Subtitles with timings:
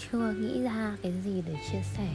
[0.00, 2.08] chưa nghĩ ra cái gì để chia sẻ.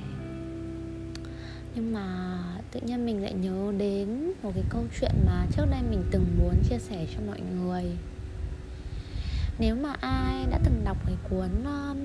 [1.76, 2.38] Nhưng mà
[2.72, 6.26] tự nhiên mình lại nhớ đến một cái câu chuyện mà trước đây mình từng
[6.40, 7.84] muốn chia sẻ cho mọi người.
[9.60, 11.98] Nếu mà ai đã từng đọc cái cuốn um,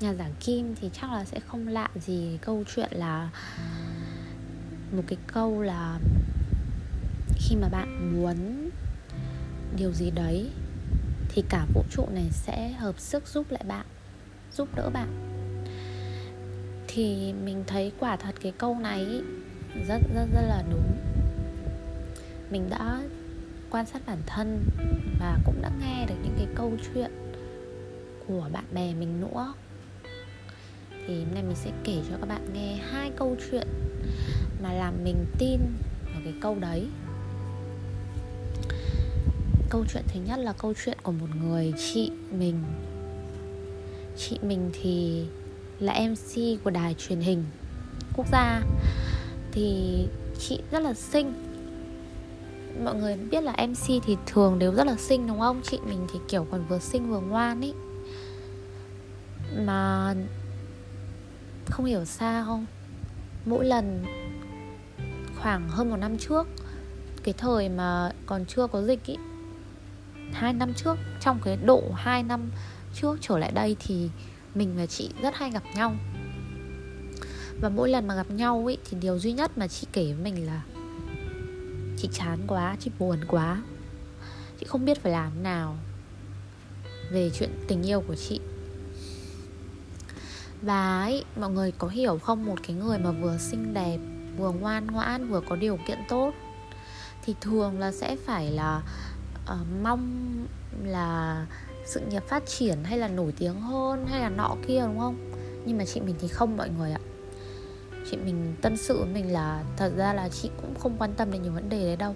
[0.00, 3.30] nhà giả kim thì chắc là sẽ không lạ gì câu chuyện là
[4.92, 5.98] một cái câu là
[7.34, 8.70] khi mà bạn muốn
[9.76, 10.50] điều gì đấy
[11.28, 13.86] thì cả vũ trụ này sẽ hợp sức giúp lại bạn
[14.60, 15.08] giúp đỡ bạn.
[16.88, 19.06] Thì mình thấy quả thật cái câu này
[19.88, 20.92] rất rất rất là đúng.
[22.50, 23.00] Mình đã
[23.70, 24.64] quan sát bản thân
[25.20, 27.10] và cũng đã nghe được những cái câu chuyện
[28.26, 29.54] của bạn bè mình nữa.
[31.06, 33.68] Thì hôm nay mình sẽ kể cho các bạn nghe hai câu chuyện
[34.62, 35.60] mà làm mình tin
[36.04, 36.86] vào cái câu đấy.
[39.70, 42.62] Câu chuyện thứ nhất là câu chuyện của một người chị mình
[44.16, 45.24] chị mình thì
[45.78, 47.44] là mc của đài truyền hình
[48.16, 48.62] quốc gia.
[49.52, 50.06] Thì
[50.38, 51.32] chị rất là xinh.
[52.84, 55.60] Mọi người biết là mc thì thường đều rất là xinh, đúng không?
[55.62, 57.72] Chị mình thì kiểu còn vừa xinh vừa ngoan ý.
[59.56, 60.14] Mà
[61.66, 62.66] không hiểu sao không
[63.46, 64.04] mỗi lần
[65.42, 66.46] khoảng hơn một năm trước,
[67.22, 69.16] cái thời mà còn chưa có dịch ý,
[70.32, 72.50] hai năm trước, trong cái độ hai năm
[72.94, 74.10] trước trở lại đây thì
[74.54, 75.96] mình và chị rất hay gặp nhau.
[77.60, 80.24] Và mỗi lần mà gặp nhau ấy thì điều duy nhất mà chị kể với
[80.24, 80.62] mình là
[81.96, 83.62] chị chán quá chị buồn quá.
[84.60, 85.76] Chị không biết phải làm nào
[87.12, 88.40] về chuyện tình yêu của chị.
[90.62, 92.46] Và ấy, mọi người có hiểu không?
[92.46, 93.98] Một cái người mà vừa xinh đẹp
[94.36, 96.32] vừa ngoan ngoãn vừa có điều kiện tốt
[97.24, 98.82] thì thường là sẽ phải là
[99.44, 100.30] uh, mong
[100.84, 101.46] là
[101.84, 105.16] sự nghiệp phát triển hay là nổi tiếng hơn hay là nọ kia đúng không?
[105.66, 107.00] Nhưng mà chị mình thì không mọi người ạ.
[108.10, 111.30] Chị mình tâm sự với mình là thật ra là chị cũng không quan tâm
[111.30, 112.14] đến những vấn đề đấy đâu.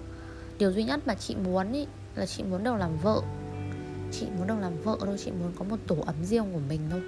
[0.57, 3.21] Điều duy nhất mà chị muốn ý, là chị muốn được làm vợ.
[4.11, 6.81] Chị muốn được làm vợ thôi chị muốn có một tổ ấm riêng của mình
[6.91, 7.01] thôi.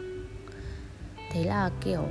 [1.32, 2.04] Thế là kiểu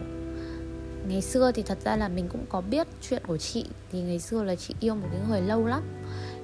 [1.09, 3.65] ngày xưa thì thật ra là mình cũng có biết chuyện của chị.
[3.93, 5.83] Thì ngày xưa là chị yêu một cái người lâu lắm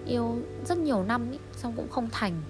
[0.07, 2.43] yêu rất nhiều năm ý, xong cũng không thành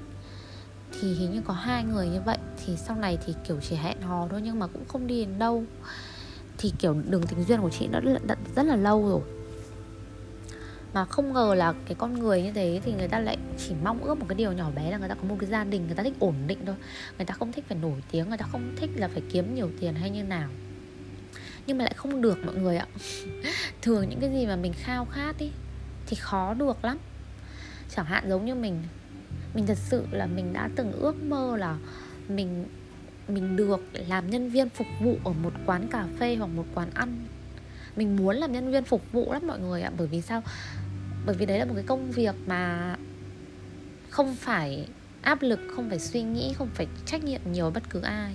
[1.00, 2.38] thì hình như có hai người như vậy.
[2.56, 5.38] Thì sau này thì kiểu chỉ hẹn hò thôi nhưng mà cũng không đi đến
[5.38, 5.64] đâu.
[6.58, 9.20] Thì kiểu đường tình duyên của chị đã rất, rất là lâu rồi.
[10.94, 14.02] Mà không ngờ là cái con người như thế thì người ta lại chỉ mong
[14.02, 15.94] ước một cái điều nhỏ bé là người ta có một cái gia đình người
[15.94, 16.76] ta thích ổn định thôi.
[17.18, 19.70] Người ta không thích phải nổi tiếng người ta không thích là phải kiếm nhiều
[19.80, 20.48] tiền hay như nào.
[21.66, 22.86] Nhưng mà lại không được mọi người ạ.
[23.82, 25.50] Thường những cái gì mà mình khao khát ý
[26.06, 26.98] thì khó được lắm.
[27.96, 28.82] Chẳng hạn giống như mình
[29.54, 31.78] mình thật sự là mình đã từng ước mơ là
[32.28, 32.64] mình
[33.28, 36.90] mình được làm nhân viên phục vụ ở một quán cà phê hoặc một quán
[36.94, 37.26] ăn.
[37.96, 40.42] Mình muốn làm nhân viên phục vụ lắm mọi người ạ bởi vì sao?
[41.26, 42.96] Bởi vì đấy là một cái công việc mà
[44.10, 44.88] không phải
[45.22, 48.34] áp lực không phải suy nghĩ không phải trách nhiệm nhiều bất cứ ai.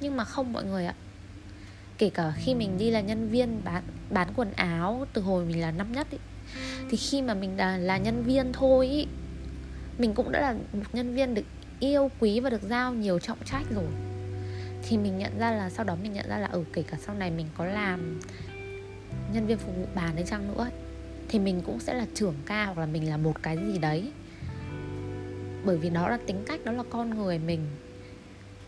[0.00, 0.94] Nhưng mà không mọi người ạ.
[1.98, 5.60] Kể cả khi mình đi là nhân viên bán bán quần áo từ hồi mình
[5.60, 6.18] là năm nhất ý,
[6.90, 9.06] thì khi mà mình là, là nhân viên thôi ý,
[9.98, 11.44] mình cũng đã là một nhân viên được
[11.80, 13.84] yêu quý và được giao nhiều trọng trách rồi.
[14.82, 16.96] Thì mình nhận ra là sau đó mình nhận ra là ở ừ, kể cả
[17.00, 18.20] sau này mình có làm
[19.32, 20.70] nhân viên phục vụ bàn hay chăng nữa
[21.28, 24.12] thì mình cũng sẽ là trưởng ca hoặc là mình là một cái gì đấy.
[25.64, 27.60] Bởi vì đó là tính cách đó là con người mình.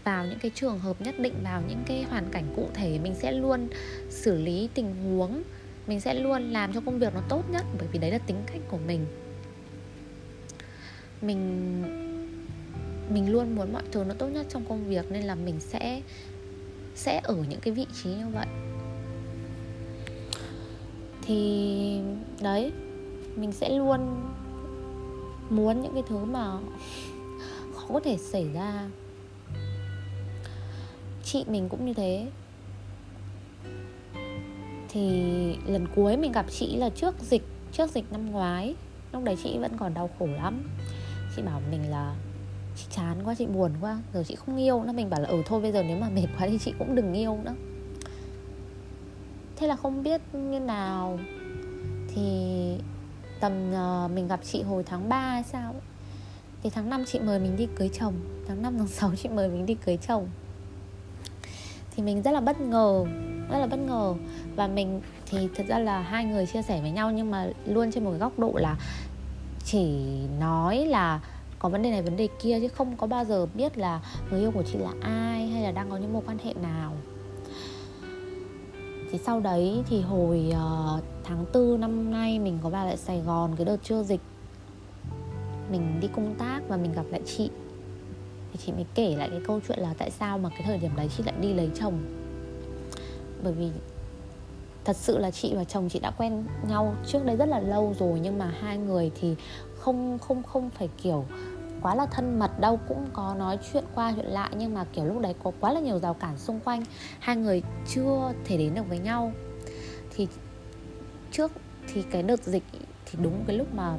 [0.05, 3.15] Vào những cái trường hợp nhất định vào những cái hoàn cảnh cụ thể mình
[3.15, 3.69] sẽ luôn
[4.09, 5.43] xử lý tình huống.
[5.87, 8.37] Mình sẽ luôn làm cho công việc nó tốt nhất bởi vì đấy là tính
[8.47, 9.07] cách của mình
[11.23, 11.83] mình
[13.11, 16.03] mình luôn muốn mọi thứ nó tốt nhất trong công việc nên là mình sẽ
[16.95, 18.47] sẽ ở những cái vị trí như vậy.
[21.23, 22.01] Thì
[22.41, 22.73] đấy,
[23.37, 24.31] mình sẽ luôn
[25.51, 26.51] muốn những cái thứ mà
[27.75, 28.91] khó có thể xảy ra.
[31.25, 32.27] Chị mình cũng như thế.
[34.89, 35.11] Thì
[35.67, 37.43] lần cuối mình gặp chị là trước dịch
[37.73, 38.75] trước dịch năm ngoái.
[39.13, 40.63] Lúc đấy chị vẫn còn đau khổ lắm
[41.37, 42.15] chị bảo mình là
[42.77, 44.85] chị chán quá chị buồn quá rồi chị không yêu.
[44.85, 46.95] Nó mình bảo là ừ thôi bây giờ nếu mà mệt quá thì chị cũng
[46.95, 47.55] đừng yêu nữa.
[49.57, 51.19] Thế là không biết như nào.
[52.15, 52.77] Thì
[53.41, 55.75] tầm uh, mình gặp chị hồi tháng 3 hay sao
[56.63, 58.15] thì tháng 5 chị mời mình đi cưới chồng.
[58.49, 60.29] Tháng 5 tháng 6 chị mời mình đi cưới chồng.
[61.97, 63.05] Thì mình rất là bất ngờ
[63.51, 64.15] rất là bất ngờ.
[64.57, 67.93] Và mình thì thật ra là hai người chia sẻ với nhau nhưng mà luôn
[67.93, 68.77] trên một cái góc độ là
[69.73, 69.89] chỉ
[70.41, 71.21] nói là
[71.59, 74.01] có vấn đề này vấn đề kia chứ không có bao giờ biết là
[74.31, 76.93] người yêu của chị là ai hay là đang có những mối quan hệ nào.
[79.11, 83.21] Thì sau đấy thì hồi uh, tháng 4 năm nay mình có vào lại Sài
[83.21, 84.21] Gòn cái đợt chưa dịch.
[85.71, 87.51] Mình đi công tác và mình gặp lại chị.
[88.53, 90.91] Thì chị mới kể lại cái câu chuyện là tại sao mà cái thời điểm
[90.97, 91.99] đấy chị lại đi lấy chồng.
[93.43, 93.71] Bởi vì
[94.85, 97.95] thật sự là chị và chồng chị đã quen nhau trước đây rất là lâu
[97.99, 99.37] rồi nhưng mà hai người thì
[99.79, 101.25] không không không phải kiểu
[101.83, 105.05] quá là thân mật đâu cũng có nói chuyện qua chuyện lại nhưng mà kiểu
[105.05, 106.85] lúc đấy có quá là nhiều rào cản xung quanh.
[107.19, 109.33] Hai người chưa thể đến được với nhau.
[110.17, 110.29] Thì
[111.33, 111.53] trước
[111.93, 112.63] thì cái đợt dịch
[113.07, 113.97] thì đúng cái lúc mà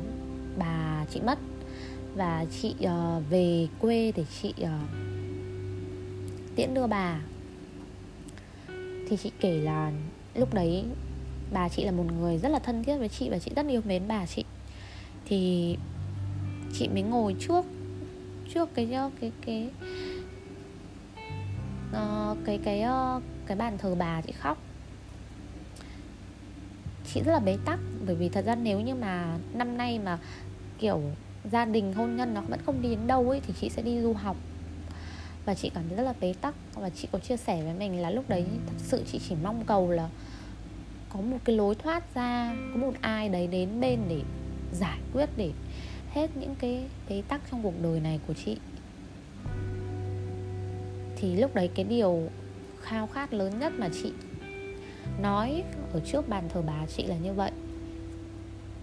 [0.58, 1.40] bà chị mất
[2.16, 4.70] và chị uh, về quê để chị uh,
[6.56, 7.20] tiễn đưa bà.
[9.10, 9.92] Thì chị kể là
[10.36, 10.84] lúc đấy
[11.52, 13.82] bà chị là một người rất là thân thiết với chị và chị rất yêu
[13.86, 14.44] mến bà chị.
[15.26, 15.78] Thì
[16.74, 17.66] chị mới ngồi trước
[18.54, 18.90] trước cái
[19.22, 19.70] cái cái
[21.90, 24.58] uh, cái cái uh, cái bàn thờ bà chị khóc.
[27.14, 30.20] Chị rất là bế tắc bởi vì thật ra nếu như mà năm nay mà
[30.80, 31.02] kiểu
[31.52, 34.02] gia đình hôn nhân nó vẫn không đi đến đâu ấy thì chị sẽ đi
[34.02, 34.38] du học
[35.46, 36.56] và chị cảm thấy rất là bế tắc.
[36.76, 39.64] Và chị có chia sẻ với mình là lúc đấy thật sự chị chỉ mong
[39.66, 40.10] cầu là
[41.10, 44.22] có một cái lối thoát ra, có một ai đấy đến bên để
[44.74, 45.52] giải quyết để
[46.12, 48.58] hết những cái bế tắc trong cuộc đời này của chị.
[51.16, 52.30] Thì lúc đấy cái điều
[52.82, 54.12] khao khát lớn nhất mà chị
[55.22, 55.64] nói
[55.94, 57.52] ở trước bàn thờ bà chị là như vậy.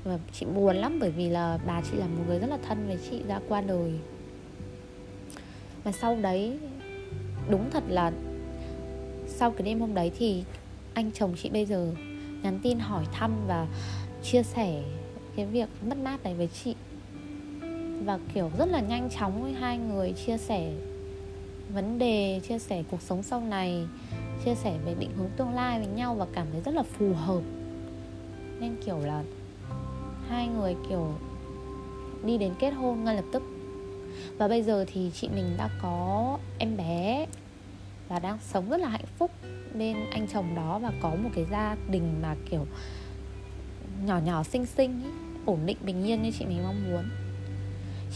[0.04, 2.86] Và chị buồn lắm bởi vì là bà chị là một người rất là thân
[2.86, 3.92] với chị ra qua đời
[5.88, 6.58] và sau đấy,
[7.50, 8.12] đúng thật là
[9.26, 10.44] sau cái đêm hôm đấy thì
[10.94, 11.92] anh chồng chị bây giờ
[12.42, 13.66] nhắn tin hỏi thăm và
[14.22, 14.82] chia sẻ
[15.36, 16.74] cái việc mất mát này với chị.
[18.04, 20.72] Và kiểu rất là nhanh chóng với hai người chia sẻ
[21.74, 23.86] vấn đề, chia sẻ cuộc sống sau này,
[24.44, 27.12] chia sẻ về định hướng tương lai với nhau và cảm thấy rất là phù
[27.12, 27.42] hợp.
[28.60, 29.22] Nên kiểu là
[30.28, 31.12] hai người kiểu
[32.24, 33.42] đi đến kết hôn ngay lập tức
[34.38, 37.26] và bây giờ thì chị mình đã có em bé
[38.08, 39.30] và đang sống rất là hạnh phúc
[39.74, 42.66] bên anh chồng đó và có một cái gia đình mà kiểu
[44.04, 45.10] nhỏ nhỏ xinh xinh ý,
[45.46, 47.04] ổn định bình yên như chị mình mong muốn.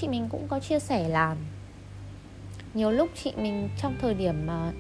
[0.00, 1.36] Chị mình cũng có chia sẻ là
[2.74, 4.72] nhiều lúc chị mình trong thời điểm mà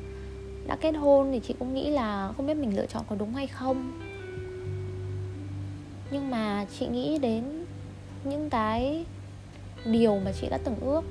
[0.66, 3.34] đã kết hôn thì chị cũng nghĩ là không biết mình lựa chọn có đúng
[3.34, 4.00] hay không.
[6.10, 7.64] Nhưng mà chị nghĩ đến
[8.24, 9.04] những cái
[9.84, 11.04] điều mà chị đã từng ước.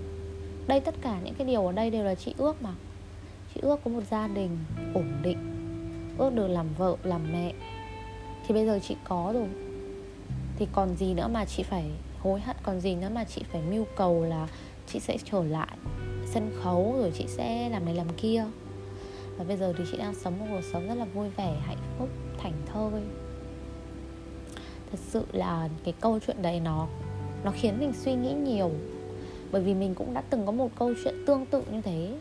[0.67, 2.73] Đây, tất cả những cái điều ở đây đều là chị ước mà.
[3.53, 4.57] Chị ước có một gia đình
[4.93, 5.37] ổn định,
[6.17, 7.53] ước được làm vợ, làm mẹ.
[8.47, 9.47] Thì bây giờ chị có rồi.
[10.57, 13.61] Thì còn gì nữa mà chị phải hối hận, còn gì nữa mà chị phải
[13.61, 14.47] mưu cầu là
[14.87, 15.77] chị sẽ trở lại
[16.25, 18.45] sân khấu, rồi chị sẽ làm này làm kia.
[19.37, 21.77] Và bây giờ thì chị đang sống một cuộc sống rất là vui vẻ, hạnh
[21.97, 23.01] phúc, thảnh thơi.
[24.91, 26.87] Thật sự là cái câu chuyện đấy nó
[27.43, 28.71] nó khiến mình suy nghĩ nhiều.
[29.51, 32.17] Bởi vì mình cũng đã từng có một câu chuyện tương tự như thế.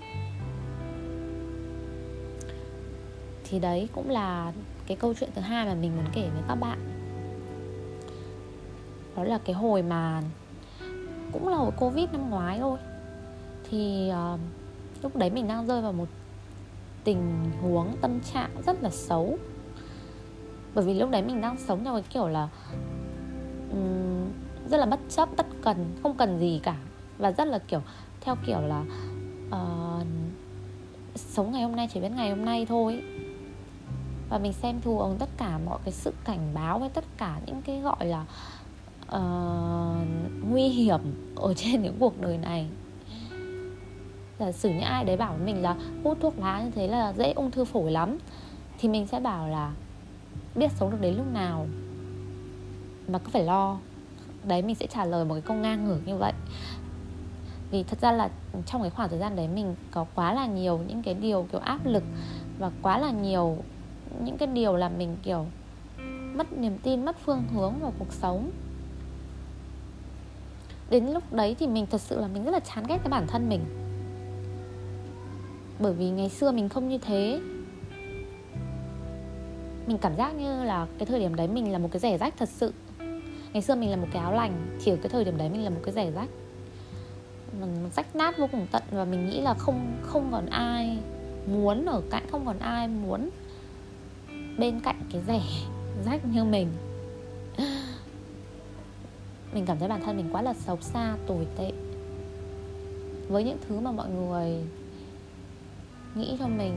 [3.45, 4.53] Thì đấy cũng là
[4.87, 6.79] cái câu chuyện thứ hai mà mình muốn kể với các bạn.
[9.17, 10.23] Đó là cái hồi mà
[11.33, 12.79] cũng là hồi covid năm ngoái thôi.
[13.71, 14.41] Thì uh,
[15.03, 16.09] lúc đấy mình đang rơi vào một
[17.05, 19.39] tình huống tâm trạng rất là xấu.
[20.75, 22.49] Bởi vì lúc đấy mình đang sống theo cái kiểu là
[23.71, 24.20] um,
[24.71, 26.77] rất là bất chấp bất cần không cần gì cả.
[27.19, 27.81] Và rất là kiểu
[28.21, 28.85] theo kiểu là
[29.49, 30.07] uh,
[31.15, 33.03] sống ngày hôm nay chỉ biết ngày hôm nay thôi.
[34.29, 37.63] Và mình xem thường tất cả mọi cái sự cảnh báo với tất cả những
[37.63, 38.25] cái gọi là
[39.17, 40.07] uh,
[40.51, 41.01] nguy hiểm
[41.37, 42.67] ở trên những cuộc đời này.
[44.39, 47.13] Giả sử như ai đấy bảo với mình là hút thuốc lá như thế là
[47.13, 48.19] dễ ung thư phổi lắm
[48.79, 49.73] thì mình sẽ bảo là
[50.55, 51.67] biết sống được đến lúc nào.
[53.09, 53.79] Mà cứ phải lo
[54.45, 56.33] đấy mình sẽ trả lời một cái câu ngang ngược như vậy.
[57.71, 58.31] Vì thật ra là
[58.67, 61.61] trong cái khoảng thời gian đấy mình có quá là nhiều những cái điều kiểu
[61.61, 62.03] áp lực
[62.59, 63.57] và quá là nhiều
[64.25, 65.47] những cái điều làm mình kiểu
[66.35, 68.51] mất niềm tin, mất phương hướng vào cuộc sống.
[70.91, 73.27] Đến lúc đấy thì mình thật sự là mình rất là chán ghét cái bản
[73.27, 73.65] thân mình.
[75.79, 77.41] Bởi vì ngày xưa mình không như thế.
[79.87, 82.35] Mình cảm giác như là cái thời điểm đấy mình là một cái rẻ rách
[82.39, 82.73] thật sự
[83.53, 85.65] ngày xưa mình là một cái áo lành chỉ ở cái thời điểm đấy mình
[85.65, 86.29] là một cái rẻ rách
[87.61, 90.99] mình rách nát vô cùng tận và mình nghĩ là không không còn ai
[91.47, 93.31] muốn ở cạnh, không còn ai muốn
[94.59, 95.43] bên cạnh cái rẻ
[96.07, 96.69] rách như mình.
[99.53, 101.73] Mình cảm thấy bản thân mình quá là xấu xa, tồi tệ.
[103.29, 104.65] Với những thứ mà mọi người
[106.15, 106.75] nghĩ cho mình.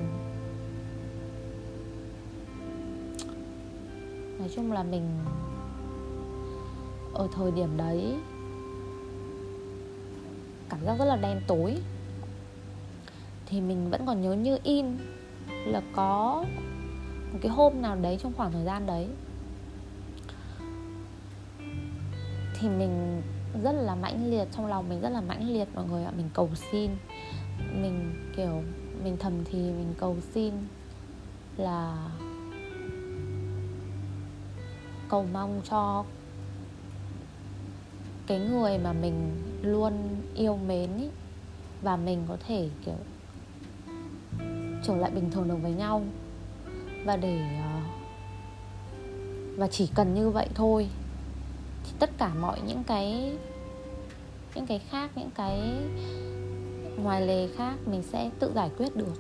[4.40, 5.10] Nói chung là mình
[7.14, 8.16] ở thời điểm đấy,
[10.70, 11.78] cảm giác rất là đen tối.
[13.46, 14.86] Thì mình vẫn còn nhớ như in
[15.66, 16.46] là có
[17.34, 19.08] một cái hôm nào đấy trong khoảng thời gian đấy.
[22.60, 23.22] Thì mình
[23.64, 26.12] rất là mãnh liệt, trong lòng mình rất là mãnh liệt, mọi người ạ.
[26.18, 26.92] Mình cầu xin,
[27.82, 28.62] mình, kiểu,
[29.04, 30.54] mình thầm thì mình cầu xin
[31.58, 32.10] là
[35.10, 36.06] cầu mong cho
[38.28, 39.94] cái người mà mình luôn
[40.36, 41.08] yêu mến ý,
[41.82, 42.98] và mình có thể kiểu
[44.84, 46.04] trở lại bình thường được với nhau.
[47.06, 47.80] Và để ờ,
[49.58, 50.88] và chỉ cần như vậy thôi
[51.84, 53.34] thì tất cả mọi những cái
[54.56, 55.62] những cái khác những cái
[56.98, 59.14] ngoài lề khác mình sẽ tự giải quyết được.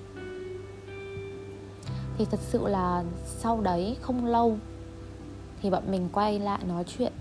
[2.18, 4.58] Thì thật sự là sau đấy không lâu
[5.62, 7.14] thì bọn mình quay lại nói chuyện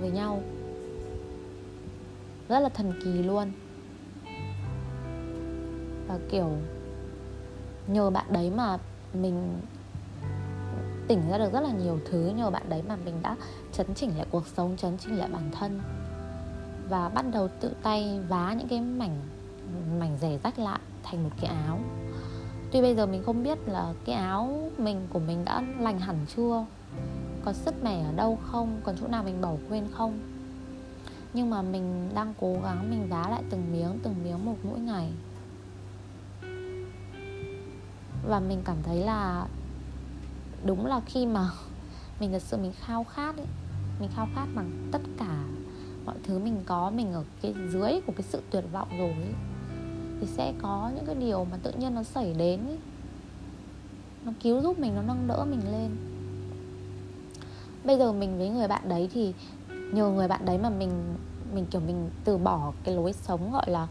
[0.00, 0.42] với nhau
[2.48, 3.52] rất là thần kỳ luôn.
[6.08, 6.50] Và kiểu,
[7.86, 8.78] nhờ bạn đấy mà
[9.14, 9.60] mình
[11.08, 13.36] tỉnh ra được rất là nhiều thứ, nhờ bạn đấy mà mình đã
[13.72, 15.80] chấn chỉnh lại cuộc sống, chấn chỉnh lại bản thân.
[16.88, 19.20] Và bắt đầu tự tay vá những cái mảnh
[19.98, 21.80] mảnh rẻ rách lại thành một cái áo.
[22.72, 26.16] Tuy bây giờ mình không biết là cái áo mình, của mình đã lành hẳn
[26.36, 26.64] chưa,
[27.44, 30.33] có sứt mẻ ở đâu không còn chỗ nào mình bỏ quên không
[31.34, 34.78] nhưng mà mình đang cố gắng mình vá lại từng miếng từng miếng một mỗi
[34.78, 35.10] ngày
[38.28, 39.46] và mình cảm thấy là
[40.64, 41.50] đúng là khi mà
[42.20, 43.46] mình thật sự mình khao khát ấy
[44.00, 45.44] mình khao khát bằng tất cả
[46.04, 49.34] mọi thứ mình có mình ở cái dưới của cái sự tuyệt vọng rồi ấy,
[50.20, 52.78] thì sẽ có những cái điều mà tự nhiên nó xảy đến ấy.
[54.24, 55.96] nó cứu giúp mình nó nâng đỡ mình lên
[57.84, 59.34] bây giờ mình với người bạn đấy thì
[59.94, 61.16] nhờ người bạn đấy mà mình
[61.54, 63.86] mình kiểu mình từ bỏ cái lối sống gọi là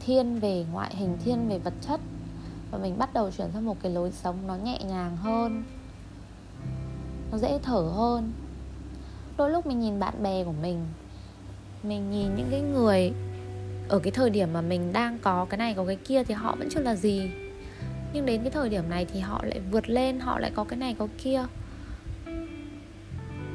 [0.00, 2.00] thiên về ngoại hình thiên về vật chất.
[2.70, 5.62] Và mình bắt đầu chuyển sang một cái lối sống nó nhẹ nhàng hơn
[7.32, 8.32] nó dễ thở hơn.
[9.36, 10.86] Đôi lúc mình nhìn bạn bè của mình
[11.82, 13.12] mình nhìn những cái người
[13.88, 16.56] ở cái thời điểm mà mình đang có cái này có cái kia thì họ
[16.58, 17.30] vẫn chưa là gì.
[18.12, 20.78] Nhưng đến cái thời điểm này thì họ lại vượt lên họ lại có cái
[20.78, 21.44] này có kia.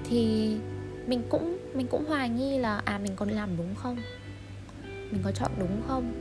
[0.03, 0.55] Thì
[1.12, 3.98] mình cũng mình cũng hoài nghi là à mình còn làm đúng không?
[4.84, 6.12] Mình có chọn đúng không?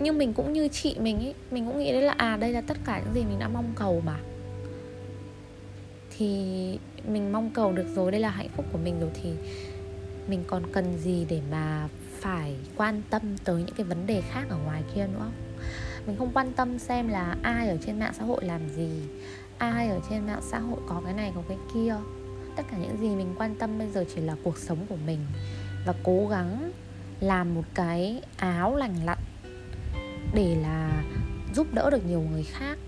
[0.00, 2.60] Nhưng mình cũng như chị mình ấy, mình cũng nghĩ đấy là à đây là
[2.60, 4.18] tất cả những gì mình đã mong cầu mà.
[6.16, 6.28] Thì
[7.08, 9.30] mình mong cầu được rồi, đây là hạnh phúc của mình rồi, thì
[10.28, 11.88] mình còn cần gì để mà
[12.20, 15.30] phải quan tâm tới những cái vấn đề khác ở ngoài kia nữa
[16.06, 18.90] mình không quan tâm xem là ai ở trên mạng xã hội làm gì,
[19.58, 21.94] ai ở trên mạng xã hội có cái này, có cái kia
[22.58, 25.18] tất cả những gì mình quan tâm bây giờ chỉ là cuộc sống của mình.
[25.86, 26.72] Và cố gắng
[27.20, 29.18] làm một cái áo lành lặn
[30.34, 31.04] để là
[31.54, 32.78] giúp đỡ được nhiều người khác.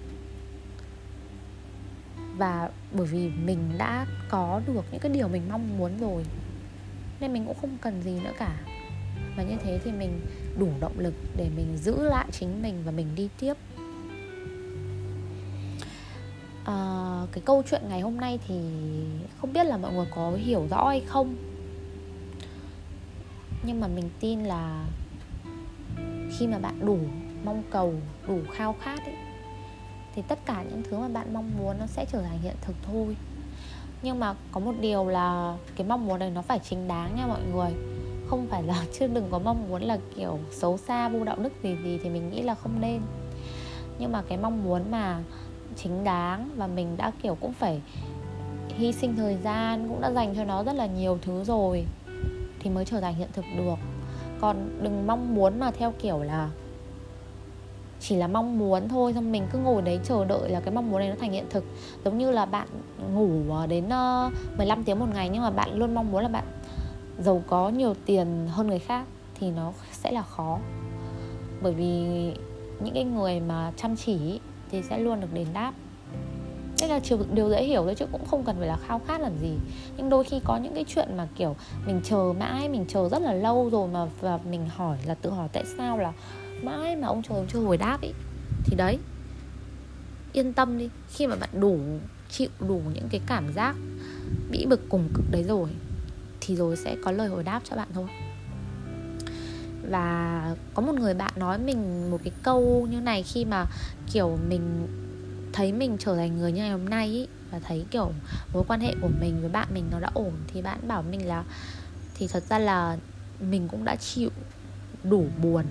[2.37, 6.25] Và bởi vì mình đã có được những cái điều mình mong muốn rồi,
[7.21, 8.61] nên mình cũng không cần gì nữa cả.
[9.37, 10.21] Và như thế thì mình
[10.59, 13.55] đủ động lực để mình giữ lại chính mình và mình đi tiếp
[16.65, 16.77] à,
[17.33, 18.55] cái câu chuyện ngày hôm nay thì
[19.41, 21.37] không biết là mọi người có hiểu rõ hay không.
[23.63, 24.85] Nhưng mà mình tin là
[26.39, 26.99] khi mà bạn đủ
[27.45, 27.95] mong cầu
[28.29, 29.15] đủ khao khát ấy
[30.15, 32.77] thì tất cả những thứ mà bạn mong muốn nó sẽ trở thành hiện thực
[32.83, 33.17] thôi.
[34.03, 37.27] Nhưng mà có một điều là cái mong muốn này nó phải chính đáng nha
[37.27, 37.71] mọi người.
[38.27, 41.53] Không phải là chứ đừng có mong muốn là kiểu xấu xa vô đạo đức
[41.63, 43.01] gì gì thì mình nghĩ là không nên.
[43.99, 45.23] Nhưng mà cái mong muốn mà
[45.83, 47.81] chính đáng và mình đã, kiểu, cũng phải
[48.69, 51.87] hy sinh thời gian, cũng đã dành cho nó rất là nhiều thứ rồi
[52.61, 53.75] thì mới trở thành hiện thực được.
[54.41, 56.51] Còn đừng mong muốn mà theo kiểu là
[58.01, 60.91] chỉ là mong muốn thôi, xong mình cứ ngồi đấy chờ đợi là cái mong
[60.91, 61.65] muốn này nó thành hiện thực.
[62.05, 62.69] Giống như là bạn
[63.15, 66.29] ngủ ờ, đến ờ, 15 tiếng một ngày nhưng mà bạn luôn mong muốn là
[66.29, 66.45] bạn
[67.19, 70.59] giàu có nhiều tiền hơn người khác thì nó sẽ là khó.
[71.63, 72.05] Bởi vì
[72.81, 75.73] những cái người mà chăm chỉ thì sẽ luôn được đền đáp.
[76.81, 77.01] Đây là
[77.35, 79.53] điều dễ hiểu thôi chứ cũng không cần phải là khao khát làm gì.
[79.97, 83.23] Nhưng đôi khi có những cái chuyện mà, kiểu, mình chờ mãi, mình chờ rất
[83.23, 86.13] là lâu rồi mà, và mình hỏi là tự hỏi tại sao là
[86.63, 88.11] mãi mà ông trời ông chưa hồi đáp ý.
[88.65, 88.99] Thì đấy,
[90.33, 91.79] yên tâm đi, khi mà bạn đủ
[92.31, 93.77] chịu đủ những cái cảm giác
[94.51, 95.71] bĩ bực cùng cực đấy rồi,
[96.41, 98.07] thì rồi sẽ có lời hồi đáp cho bạn thôi
[99.89, 103.67] và có một người bạn nói mình một cái câu như này khi mà
[104.13, 104.87] kiểu mình
[105.53, 108.13] thấy mình trở thành người như ngày hôm nay ý, và thấy kiểu
[108.55, 111.27] mối quan hệ của mình với bạn mình nó đã ổn thì bạn bảo mình
[111.27, 111.45] là
[112.15, 112.99] thì thật ra là
[113.51, 114.31] mình cũng đã chịu
[115.05, 115.65] đủ buồn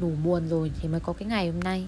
[0.00, 1.86] đủ buồn rồi thì mới có cái ngày hôm nay.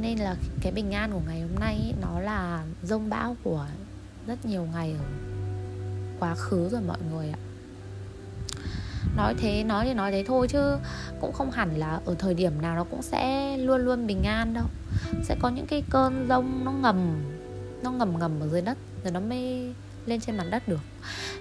[0.00, 3.66] Nên là cái bình an của ngày hôm nay ý, nó là rông bão của
[4.26, 5.04] rất nhiều ngày ở
[6.18, 7.38] quá khứ rồi mọi người ạ
[9.16, 10.76] nói thế, nói thì nói thế thôi chứ
[11.20, 14.54] cũng không hẳn là ở thời điểm nào nó cũng sẽ luôn luôn bình an
[14.54, 14.64] đâu.
[15.22, 17.22] Sẽ có những cái cơn rông nó ngầm
[17.82, 19.74] nó ngầm ngầm ở dưới đất rồi nó mới
[20.06, 20.80] lên trên mặt đất được.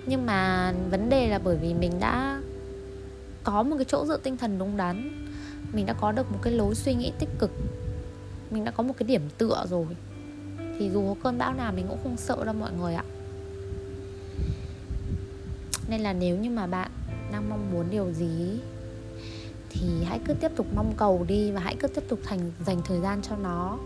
[0.05, 2.41] Nhưng mà vấn đề là bởi vì mình đã
[3.43, 5.25] có một cái chỗ dựa tinh thần đúng đắn,
[5.73, 7.51] mình đã có được một cái lối suy nghĩ tích cực,
[8.51, 9.85] mình đã có một cái điểm tựa rồi,
[10.79, 13.03] thì dù có cơn bão nào mình cũng không sợ đâu mọi người ạ.
[15.89, 16.91] Nên là nếu như mà bạn
[17.73, 18.59] muốn điều gì
[19.69, 22.81] thì hãy cứ tiếp tục mong cầu đi và hãy cứ tiếp tục thành, dành
[22.85, 23.77] thời gian cho nó.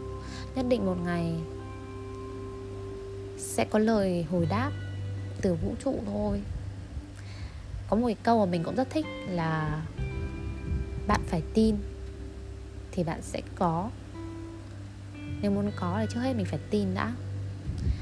[0.56, 1.34] Nhất định một ngày
[3.38, 4.72] sẽ có lời hồi đáp
[5.42, 6.42] từ vũ trụ thôi.
[7.90, 9.82] Có một cái câu mà mình cũng rất thích là
[11.08, 11.76] bạn phải tin
[12.92, 13.90] thì bạn sẽ có.
[15.42, 17.14] Nếu muốn có thì trước hết mình phải tin đã.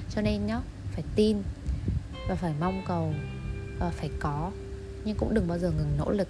[0.09, 0.61] Cho nên nhá,
[0.91, 1.37] phải tin
[2.29, 3.13] và phải mong cầu
[3.79, 4.51] và phải có
[5.05, 6.27] nhưng cũng đừng bao giờ ngừng nỗ lực.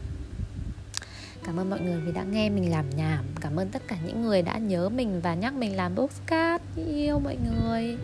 [1.44, 3.26] Cảm ơn mọi người vì đã nghe mình làm nhảm.
[3.42, 7.20] Cảm ơn tất cả những người đã nhớ mình và nhắc mình làm postcard Yêu
[7.20, 7.98] mọi người.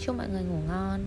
[0.00, 1.00] Chúc mọi người ngủ ngon.